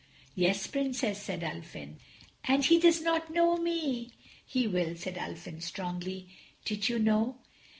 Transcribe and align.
"Yes, 0.33 0.65
Princess," 0.65 1.21
said 1.21 1.43
Ulfin. 1.43 1.97
"And 2.45 2.65
he 2.65 2.79
does 2.79 3.03
not 3.03 3.31
know 3.31 3.57
me—" 3.57 4.09
"He 4.43 4.65
will," 4.65 4.95
said 4.95 5.15
Ulfin 5.15 5.61
strongly. 5.61 6.27
"Did 6.65 6.89
you 6.89 6.97
know?" 6.97 7.37